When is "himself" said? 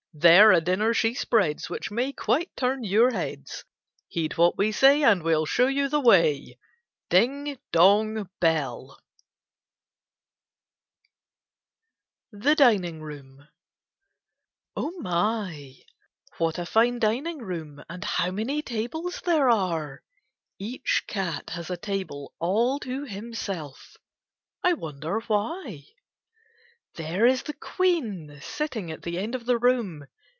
23.05-23.95